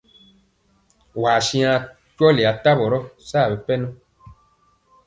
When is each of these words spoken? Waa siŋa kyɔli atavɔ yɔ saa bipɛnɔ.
Waa 1.21 1.39
siŋa 1.47 1.71
kyɔli 2.17 2.43
atavɔ 2.51 2.85
yɔ 2.91 2.99
saa 3.29 3.47
bipɛnɔ. 3.49 3.87